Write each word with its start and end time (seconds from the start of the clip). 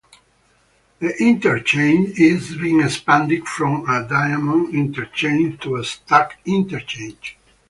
The 0.97 1.15
interchange 1.23 2.19
is 2.19 2.55
being 2.57 2.81
expanded 2.81 3.47
from 3.47 3.87
a 3.87 4.01
diamond 4.03 4.73
interchange 4.73 5.61
to 5.61 5.75
a 5.75 5.83
stack 5.83 6.39
interchange. 6.43 7.37